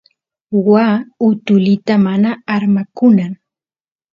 [0.69, 0.95] waa
[1.29, 3.31] utulita mana armakunan